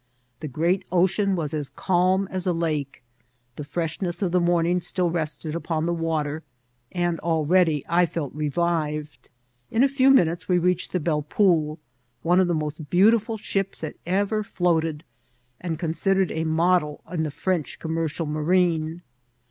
The 0.39 0.47
great 0.47 0.83
ocean 0.91 1.35
was 1.35 1.53
as 1.53 1.69
calm 1.69 2.27
as 2.31 2.47
a 2.47 2.53
lake; 2.53 3.03
the 3.55 3.63
freshness 3.63 4.23
of 4.23 4.31
the 4.31 4.39
morning 4.39 4.81
still 4.81 5.11
rested 5.11 5.53
u^n 5.53 5.85
the 5.85 5.93
water, 5.93 6.41
and 6.91 7.19
already 7.19 7.85
I 7.87 8.07
felt 8.07 8.33
revived. 8.33 9.29
In 9.69 9.83
a 9.83 9.87
few 9.87 10.09
mia* 10.09 10.25
utes 10.25 10.49
we 10.49 10.57
reached 10.57 10.91
the 10.91 10.99
Belle 10.99 11.21
Poule, 11.21 11.77
one 12.23 12.39
of 12.39 12.47
the 12.47 12.55
most 12.55 12.89
beau 12.89 13.11
tiful 13.11 13.37
ships 13.37 13.81
that 13.81 13.97
ever 14.07 14.41
floated, 14.43 15.03
and 15.59 15.77
considered 15.77 16.31
a 16.31 16.45
model 16.45 17.03
in 17.11 17.21
the 17.21 17.29
French 17.29 17.77
commercial 17.77 18.25
marine. 18.25 19.03